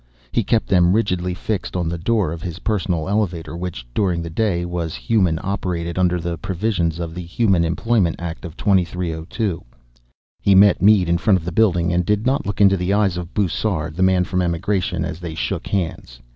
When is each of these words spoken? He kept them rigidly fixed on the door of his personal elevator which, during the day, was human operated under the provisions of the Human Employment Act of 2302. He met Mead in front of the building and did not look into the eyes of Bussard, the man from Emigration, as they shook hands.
He 0.31 0.43
kept 0.43 0.65
them 0.65 0.93
rigidly 0.93 1.35
fixed 1.35 1.75
on 1.77 1.87
the 1.87 1.99
door 1.99 2.31
of 2.31 2.41
his 2.41 2.57
personal 2.57 3.07
elevator 3.07 3.55
which, 3.55 3.85
during 3.93 4.23
the 4.23 4.31
day, 4.31 4.65
was 4.65 4.95
human 4.95 5.37
operated 5.43 5.99
under 5.99 6.19
the 6.19 6.39
provisions 6.39 6.97
of 6.97 7.13
the 7.13 7.21
Human 7.21 7.63
Employment 7.63 8.15
Act 8.17 8.43
of 8.43 8.57
2302. 8.57 9.63
He 10.41 10.55
met 10.55 10.81
Mead 10.81 11.07
in 11.07 11.19
front 11.19 11.37
of 11.37 11.45
the 11.45 11.51
building 11.51 11.93
and 11.93 12.03
did 12.03 12.25
not 12.25 12.47
look 12.47 12.59
into 12.59 12.77
the 12.77 12.91
eyes 12.93 13.15
of 13.15 13.35
Bussard, 13.35 13.95
the 13.95 14.01
man 14.01 14.23
from 14.23 14.41
Emigration, 14.41 15.05
as 15.05 15.19
they 15.19 15.35
shook 15.35 15.67
hands. 15.67 16.19